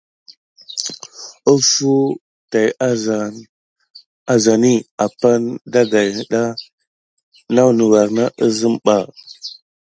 Offo 1.53 1.93
tay 2.51 2.69
azani 4.33 4.73
apane 5.05 5.49
daga 5.73 6.01
ɗa 6.29 6.41
naku 7.53 7.71
ne 7.75 7.83
wure 7.89 8.03
na 8.15 8.23
kusim 8.37 8.75
ɓa. 8.85 8.95